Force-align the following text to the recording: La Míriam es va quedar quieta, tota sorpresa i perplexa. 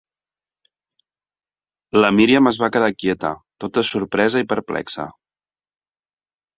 La 2.01 2.11
Míriam 2.21 2.53
es 2.53 2.59
va 2.65 2.71
quedar 2.79 2.89
quieta, 2.97 3.33
tota 3.67 3.87
sorpresa 3.93 4.45
i 4.47 4.51
perplexa. 4.57 5.11